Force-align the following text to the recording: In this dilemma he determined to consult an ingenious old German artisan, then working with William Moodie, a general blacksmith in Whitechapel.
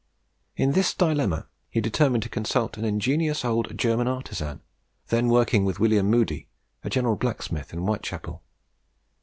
In 0.55 0.71
this 0.71 0.95
dilemma 0.95 1.45
he 1.69 1.79
determined 1.79 2.23
to 2.23 2.27
consult 2.29 2.75
an 2.75 2.83
ingenious 2.83 3.45
old 3.45 3.77
German 3.77 4.07
artisan, 4.07 4.61
then 5.09 5.27
working 5.29 5.63
with 5.63 5.79
William 5.79 6.09
Moodie, 6.09 6.47
a 6.83 6.89
general 6.89 7.15
blacksmith 7.15 7.71
in 7.71 7.81
Whitechapel. 7.81 8.41